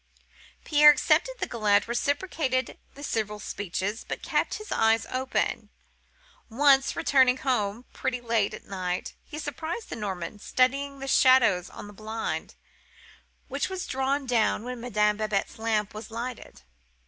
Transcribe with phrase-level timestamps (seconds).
[0.65, 5.69] Pierre accepted the galette, reciprocated the civil speeches, but kept his eyes open.
[6.49, 11.85] Once, returning home pretty late at night, he surprised the Norman studying the shadows on
[11.85, 12.55] the blind,
[13.47, 16.63] which was drawn down when Madame Babette's lamp was lighted.